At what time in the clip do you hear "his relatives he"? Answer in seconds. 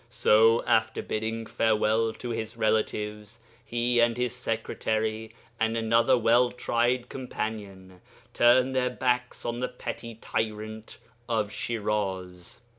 2.31-3.99